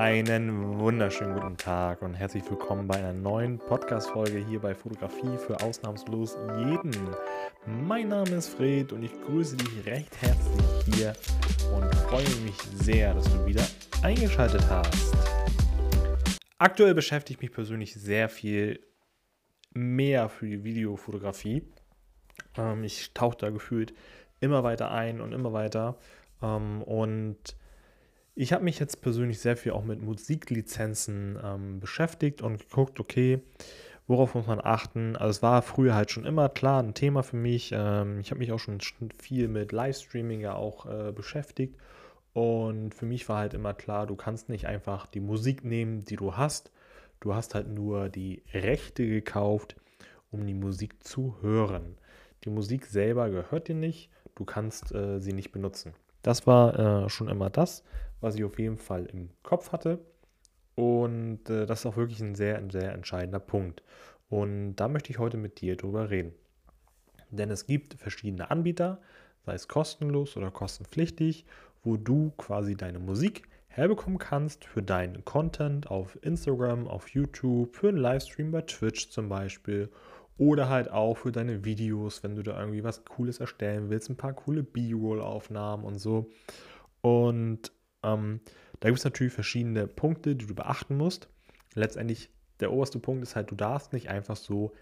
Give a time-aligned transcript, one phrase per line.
[0.00, 5.60] Einen wunderschönen guten Tag und herzlich willkommen bei einer neuen Podcast-Folge hier bei Fotografie für
[5.60, 6.96] ausnahmslos jeden.
[7.66, 11.12] Mein Name ist Fred und ich grüße dich recht herzlich hier
[11.76, 13.62] und freue mich sehr, dass du wieder
[14.02, 15.14] eingeschaltet hast.
[16.56, 18.80] Aktuell beschäftige ich mich persönlich sehr viel
[19.74, 21.62] mehr für die Videofotografie.
[22.56, 23.92] Ähm, ich tauche da gefühlt
[24.40, 25.98] immer weiter ein und immer weiter.
[26.40, 27.54] Ähm, und
[28.34, 33.40] ich habe mich jetzt persönlich sehr viel auch mit Musiklizenzen ähm, beschäftigt und geguckt, okay,
[34.06, 35.16] worauf muss man achten?
[35.16, 37.70] Also es war früher halt schon immer klar ein Thema für mich.
[37.72, 38.80] Ähm, ich habe mich auch schon
[39.18, 41.76] viel mit Livestreaming ja auch äh, beschäftigt.
[42.32, 46.16] Und für mich war halt immer klar, du kannst nicht einfach die Musik nehmen, die
[46.16, 46.70] du hast.
[47.20, 49.76] Du hast halt nur die Rechte gekauft,
[50.30, 51.96] um die Musik zu hören.
[52.44, 55.92] Die Musik selber gehört dir nicht, du kannst äh, sie nicht benutzen.
[56.22, 57.84] Das war äh, schon immer das,
[58.20, 59.98] was ich auf jeden Fall im Kopf hatte.
[60.74, 63.82] Und äh, das ist auch wirklich ein sehr, ein sehr entscheidender Punkt.
[64.28, 66.32] Und da möchte ich heute mit dir drüber reden.
[67.30, 69.00] Denn es gibt verschiedene Anbieter,
[69.44, 71.46] sei es kostenlos oder kostenpflichtig,
[71.82, 77.88] wo du quasi deine Musik herbekommen kannst für deinen Content auf Instagram, auf YouTube, für
[77.88, 79.90] einen Livestream bei Twitch zum Beispiel
[80.38, 84.16] oder halt auch für deine Videos, wenn du da irgendwie was Cooles erstellen willst, ein
[84.16, 86.30] paar coole B-Roll-Aufnahmen und so.
[87.00, 87.72] Und
[88.02, 88.40] ähm,
[88.80, 91.28] da gibt es natürlich verschiedene Punkte, die du beachten musst.
[91.74, 94.72] Letztendlich, der oberste Punkt ist halt, du darfst nicht einfach so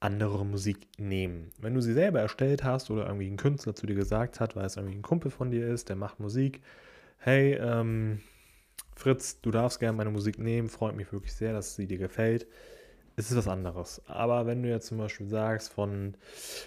[0.00, 1.52] andere Musik nehmen.
[1.58, 4.66] Wenn du sie selber erstellt hast oder irgendwie ein Künstler zu dir gesagt hat, weil
[4.66, 6.60] es irgendwie ein Kumpel von dir ist, der macht Musik,
[7.18, 8.20] hey, ähm,
[8.96, 12.46] Fritz, du darfst gerne meine Musik nehmen, freut mich wirklich sehr, dass sie dir gefällt.
[13.14, 14.02] Es ist was anderes.
[14.06, 16.14] Aber wenn du jetzt zum Beispiel sagst, von,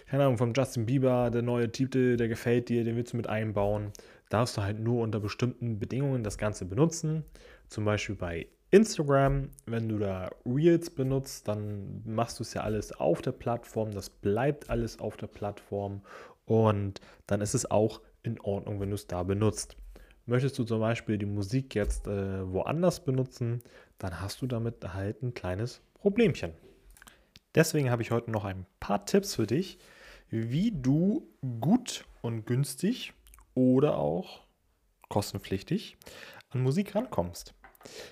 [0.08, 3.28] keine Ahnung, von Justin Bieber, der neue Titel, der gefällt dir, den willst du mit
[3.28, 3.92] einbauen,
[4.30, 7.24] darfst du halt nur unter bestimmten Bedingungen das Ganze benutzen.
[7.68, 12.92] Zum Beispiel bei Instagram, wenn du da Reels benutzt, dann machst du es ja alles
[12.92, 16.02] auf der Plattform, das bleibt alles auf der Plattform
[16.46, 19.78] und dann ist es auch in Ordnung, wenn du es da benutzt.
[20.26, 23.62] Möchtest du zum Beispiel die Musik jetzt äh, woanders benutzen,
[24.00, 26.52] dann hast du damit halt ein kleines Problemchen.
[27.54, 29.78] Deswegen habe ich heute noch ein paar Tipps für dich,
[30.30, 31.28] wie du
[31.62, 33.14] gut und günstig
[33.56, 34.42] oder auch
[35.10, 35.98] kostenpflichtig
[36.50, 37.54] an Musik rankommst.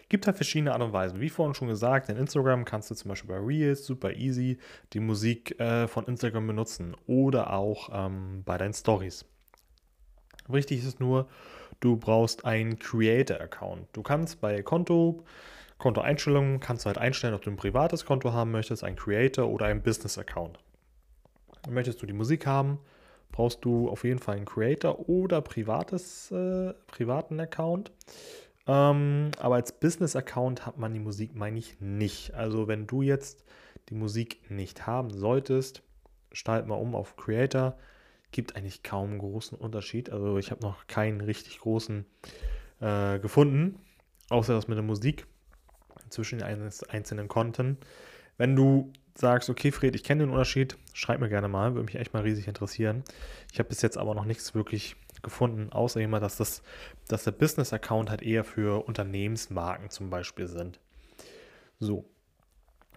[0.10, 1.20] Gibt halt verschiedene Art und Weisen.
[1.20, 4.58] Wie vorhin schon gesagt, in Instagram kannst du zum Beispiel bei Reels super easy
[4.94, 9.26] die Musik äh, von Instagram benutzen oder auch ähm, bei deinen Stories.
[10.48, 11.28] Wichtig ist nur,
[11.80, 13.88] du brauchst einen Creator-Account.
[13.94, 15.24] Du kannst bei Konto,
[15.78, 19.68] Kontoeinstellungen, kannst du halt einstellen, ob du ein privates Konto haben möchtest, ein Creator oder
[19.68, 20.60] ein Business-Account.
[21.70, 22.80] Möchtest du die Musik haben,
[23.34, 27.92] brauchst du auf jeden Fall einen Creator oder privates, äh, privaten Account.
[28.66, 32.34] Ähm, aber als Business-Account hat man die Musik, meine ich, nicht.
[32.36, 33.44] Also wenn du jetzt
[33.90, 35.82] die Musik nicht haben solltest,
[36.32, 37.78] stalt mal um auf Creator.
[38.32, 40.10] Gibt eigentlich kaum großen Unterschied.
[40.12, 42.06] Also ich habe noch keinen richtig großen
[42.80, 43.80] äh, gefunden,
[44.30, 45.26] außer das mit der Musik
[46.10, 47.78] zwischen den einzelnen Konten.
[48.38, 51.96] Wenn du sagst, okay, Fred, ich kenne den Unterschied, schreib mir gerne mal, würde mich
[51.96, 53.04] echt mal riesig interessieren.
[53.52, 56.62] Ich habe bis jetzt aber noch nichts wirklich gefunden, außer immer, dass, das,
[57.08, 60.80] dass der Business-Account halt eher für Unternehmensmarken zum Beispiel sind.
[61.80, 62.06] So.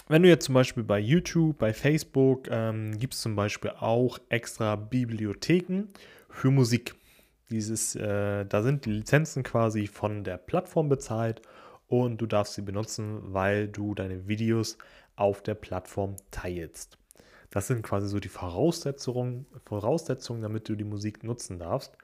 [0.08, 4.18] Wenn du jetzt zum Beispiel bei YouTube, bei Facebook, ähm, gibt es zum Beispiel auch
[4.28, 5.88] extra Bibliotheken
[6.30, 6.94] für Musik.
[7.50, 11.42] Dieses, äh, da sind die Lizenzen quasi von der Plattform bezahlt
[11.88, 14.78] und du darfst sie benutzen, weil du deine Videos
[15.14, 16.98] auf der Plattform teilst.
[17.50, 21.96] Das sind quasi so die Voraussetzungen, Voraussetzungen, damit du die Musik nutzen darfst.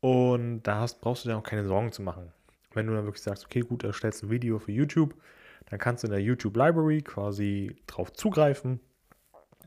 [0.00, 2.32] Und da hast, brauchst du dir auch keine Sorgen zu machen.
[2.74, 5.14] Wenn du dann wirklich sagst, okay, gut, erstellst ein Video für YouTube,
[5.70, 8.80] dann kannst du in der YouTube Library quasi drauf zugreifen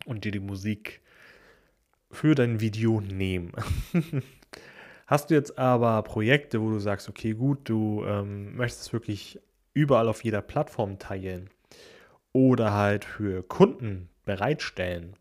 [0.06, 1.02] und dir die Musik
[2.12, 3.52] für dein Video nehmen.
[5.08, 9.40] Hast du jetzt aber Projekte, wo du sagst, okay, gut, du ähm, möchtest wirklich
[9.75, 11.52] überall auf jeder Plattform teilen
[12.34, 15.16] oder halt für Kunden bereitstellen,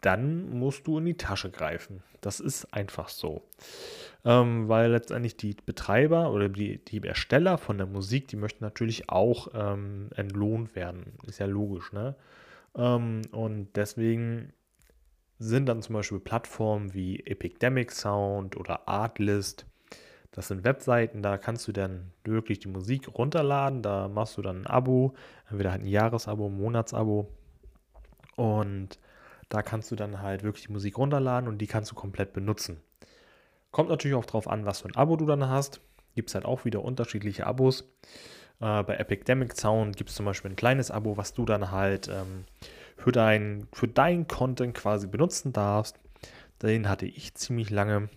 [0.00, 2.04] dann musst du in die Tasche greifen.
[2.20, 3.42] Das ist einfach so.
[4.24, 9.08] Ähm, weil letztendlich die Betreiber oder die, die Ersteller von der Musik, die möchten natürlich
[9.08, 11.14] auch ähm, entlohnt werden.
[11.26, 12.14] Ist ja logisch, ne?
[12.76, 14.52] Ähm, und deswegen
[15.38, 19.66] sind dann zum Beispiel Plattformen wie Epidemic Sound oder Artlist
[20.32, 23.82] das sind Webseiten, da kannst du dann wirklich die Musik runterladen.
[23.82, 25.14] Da machst du dann ein Abo,
[25.50, 27.28] entweder halt ein Jahresabo, ein Monatsabo.
[28.36, 28.98] Und
[29.48, 32.80] da kannst du dann halt wirklich die Musik runterladen und die kannst du komplett benutzen.
[33.70, 35.80] Kommt natürlich auch drauf an, was für ein Abo du dann hast.
[36.14, 37.82] Gibt es halt auch wieder unterschiedliche Abos.
[38.60, 42.08] Äh, bei Epidemic Sound gibt es zum Beispiel ein kleines Abo, was du dann halt
[42.08, 42.44] ähm,
[42.96, 45.98] für, dein, für dein Content quasi benutzen darfst.
[46.62, 48.08] Den hatte ich ziemlich lange.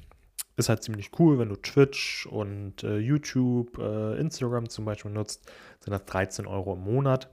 [0.58, 5.50] Ist halt ziemlich cool, wenn du Twitch und äh, YouTube, äh, Instagram zum Beispiel nutzt,
[5.80, 7.30] sind das 13 Euro im Monat.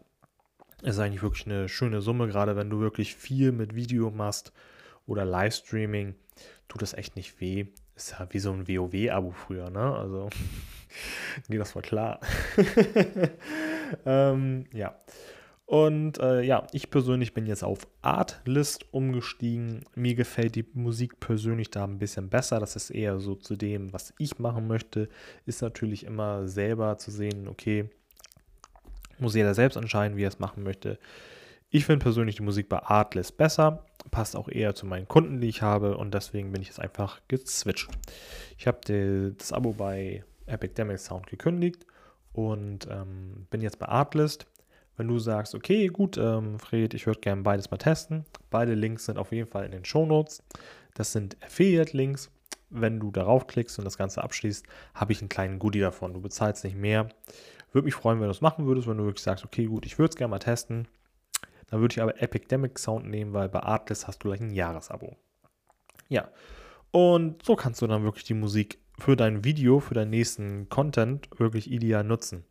[0.82, 4.52] Ist eigentlich wirklich eine schöne Summe, gerade wenn du wirklich viel mit Video machst
[5.06, 6.14] oder Livestreaming,
[6.68, 7.66] tut das echt nicht weh.
[7.96, 9.96] Ist ja wie so ein WoW-Abo früher, ne?
[9.96, 10.30] Also,
[11.48, 12.20] nee, das war klar.
[14.06, 14.94] ähm, ja.
[15.68, 19.84] Und äh, ja, ich persönlich bin jetzt auf Artlist umgestiegen.
[19.94, 22.58] Mir gefällt die Musik persönlich da ein bisschen besser.
[22.58, 25.10] Das ist eher so zu dem, was ich machen möchte.
[25.44, 27.90] Ist natürlich immer selber zu sehen, okay,
[29.18, 30.98] muss jeder selbst entscheiden, wie er es machen möchte.
[31.68, 35.48] Ich finde persönlich die Musik bei Artlist besser, passt auch eher zu meinen Kunden, die
[35.48, 37.90] ich habe und deswegen bin ich jetzt einfach gezwitscht.
[38.56, 41.84] Ich habe das Abo bei Epidemic Sound gekündigt
[42.32, 44.46] und ähm, bin jetzt bei Artlist
[44.98, 48.26] wenn du sagst, okay, gut, ähm, Fred, ich würde gerne beides mal testen.
[48.50, 50.42] Beide Links sind auf jeden Fall in den Show Notes.
[50.94, 52.30] Das sind Affiliate-Links.
[52.70, 56.12] Wenn du darauf klickst und das Ganze abschließt, habe ich einen kleinen Goodie davon.
[56.12, 57.08] Du bezahlst nicht mehr.
[57.72, 59.98] Würde mich freuen, wenn du es machen würdest, wenn du wirklich sagst, okay, gut, ich
[59.98, 60.88] würde es gerne mal testen.
[61.68, 65.16] Dann würde ich aber Epidemic Sound nehmen, weil bei Artlist hast du gleich ein Jahresabo.
[66.08, 66.28] Ja,
[66.90, 71.28] und so kannst du dann wirklich die Musik für dein Video, für deinen nächsten Content
[71.38, 72.44] wirklich ideal nutzen.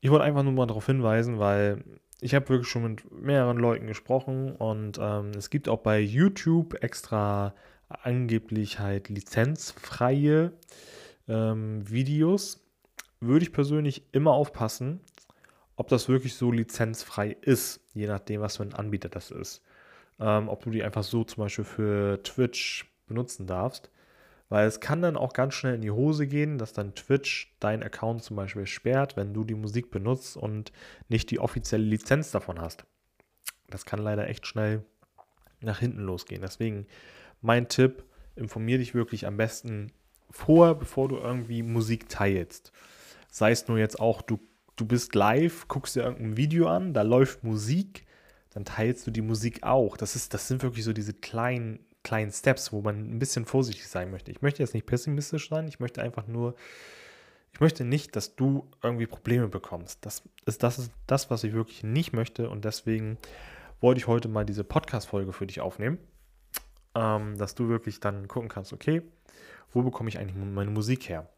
[0.00, 1.82] Ich wollte einfach nur mal darauf hinweisen, weil
[2.20, 6.82] ich habe wirklich schon mit mehreren Leuten gesprochen und ähm, es gibt auch bei YouTube
[6.82, 7.54] extra
[7.88, 10.52] angeblich halt lizenzfreie
[11.28, 12.64] ähm, Videos.
[13.20, 15.00] Würde ich persönlich immer aufpassen,
[15.76, 19.62] ob das wirklich so lizenzfrei ist, je nachdem, was für ein Anbieter das ist.
[20.20, 23.90] Ähm, ob du die einfach so zum Beispiel für Twitch benutzen darfst.
[24.48, 27.82] Weil es kann dann auch ganz schnell in die Hose gehen, dass dann Twitch deinen
[27.82, 30.72] Account zum Beispiel sperrt, wenn du die Musik benutzt und
[31.08, 32.84] nicht die offizielle Lizenz davon hast.
[33.68, 34.84] Das kann leider echt schnell
[35.60, 36.40] nach hinten losgehen.
[36.40, 36.86] Deswegen
[37.42, 38.04] mein Tipp,
[38.36, 39.92] informier dich wirklich am besten
[40.30, 42.72] vor, bevor du irgendwie Musik teilst.
[43.30, 44.38] Sei es nur jetzt auch, du,
[44.76, 48.06] du bist live, guckst dir irgendein Video an, da läuft Musik,
[48.50, 49.96] dann teilst du die Musik auch.
[49.96, 53.86] Das, ist, das sind wirklich so diese kleinen kleinen Steps, wo man ein bisschen vorsichtig
[53.86, 54.30] sein möchte.
[54.30, 56.54] Ich möchte jetzt nicht pessimistisch sein, ich möchte einfach nur,
[57.52, 60.06] ich möchte nicht, dass du irgendwie Probleme bekommst.
[60.06, 63.18] Das ist das, ist das was ich wirklich nicht möchte und deswegen
[63.82, 65.98] wollte ich heute mal diese Podcast-Folge für dich aufnehmen,
[66.94, 69.02] ähm, dass du wirklich dann gucken kannst, okay,
[69.72, 71.28] wo bekomme ich eigentlich meine Musik her?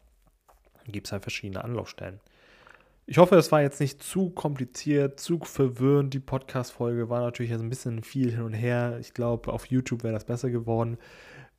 [0.85, 2.21] Gibt es halt verschiedene Anlaufstellen.
[3.11, 6.13] Ich hoffe, es war jetzt nicht zu kompliziert, zu verwirrend.
[6.13, 8.99] Die Podcast-Folge war natürlich jetzt ein bisschen viel hin und her.
[9.01, 10.97] Ich glaube, auf YouTube wäre das besser geworden.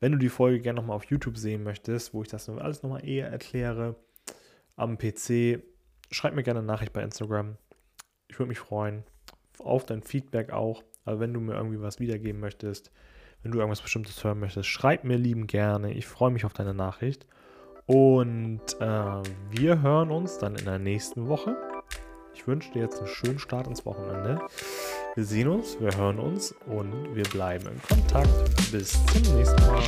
[0.00, 3.06] Wenn du die Folge gerne nochmal auf YouTube sehen möchtest, wo ich das alles nochmal
[3.06, 3.96] eher erkläre,
[4.76, 5.62] am PC,
[6.10, 7.58] schreib mir gerne eine Nachricht bei Instagram.
[8.28, 9.04] Ich würde mich freuen.
[9.58, 10.82] Auf dein Feedback auch.
[11.04, 12.90] Aber wenn du mir irgendwie was wiedergeben möchtest,
[13.42, 15.92] wenn du irgendwas Bestimmtes hören möchtest, schreib mir lieben gerne.
[15.92, 17.26] Ich freue mich auf deine Nachricht.
[17.92, 21.54] Und äh, wir hören uns dann in der nächsten Woche.
[22.32, 24.40] Ich wünsche dir jetzt einen schönen Start ins Wochenende.
[25.14, 28.72] Wir sehen uns, wir hören uns und wir bleiben in Kontakt.
[28.72, 29.82] Bis zum nächsten Mal.